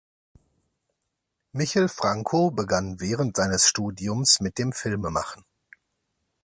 Michel 1.53 1.87
Franco 1.87 2.49
begann 2.49 2.99
während 2.99 3.37
seines 3.37 3.67
Studiums 3.67 4.39
mit 4.39 4.57
dem 4.57 4.73
Filmemachen. 4.73 5.45